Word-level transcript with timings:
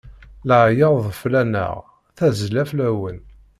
Laɛyaḍ 0.47 0.99
fell-aneɣ, 1.21 1.73
tazzla 2.17 2.63
fell-awen. 2.69 3.17